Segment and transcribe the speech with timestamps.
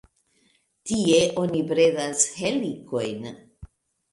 [0.91, 3.29] Tie oni bredas helikojn.